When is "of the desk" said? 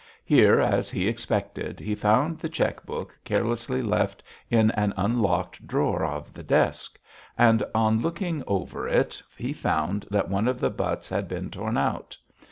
6.03-6.99